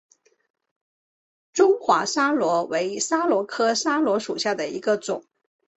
[1.53, 5.27] 中华桫椤为桫椤科桫椤属下的一个种。